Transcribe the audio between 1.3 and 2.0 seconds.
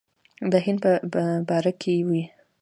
باره کې